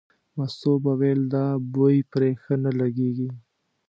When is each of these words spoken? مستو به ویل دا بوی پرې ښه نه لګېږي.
مستو 0.37 0.71
به 0.83 0.91
ویل 0.99 1.21
دا 1.35 1.45
بوی 1.73 1.97
پرې 2.11 2.29
ښه 2.41 2.53
نه 2.63 2.71
لګېږي. 2.79 3.29